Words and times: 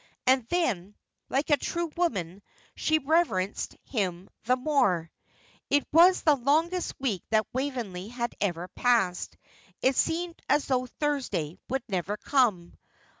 And 0.25 0.43
then, 0.47 0.95
like 1.29 1.51
a 1.51 1.57
true 1.57 1.91
woman, 1.95 2.41
she 2.75 2.97
reverenced 2.97 3.75
him 3.83 4.31
the 4.45 4.55
more. 4.55 5.11
It 5.69 5.85
was 5.91 6.23
the 6.23 6.33
longest 6.35 6.95
week 6.99 7.23
that 7.29 7.45
Waveney 7.53 8.07
had 8.09 8.33
ever 8.41 8.67
passed, 8.69 9.33
and 9.83 9.91
it 9.93 9.95
seemed 9.95 10.41
as 10.49 10.65
though 10.65 10.87
Thursday 10.87 11.55
would 11.69 11.83
never 11.87 12.17
come. 12.17 12.79